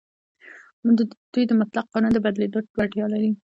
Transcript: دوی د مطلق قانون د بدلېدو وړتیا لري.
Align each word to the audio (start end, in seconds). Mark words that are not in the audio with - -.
دوی 1.33 1.43
د 1.47 1.51
مطلق 1.61 1.85
قانون 1.93 2.11
د 2.13 2.17
بدلېدو 2.25 2.59
وړتیا 2.77 3.05
لري. 3.13 3.29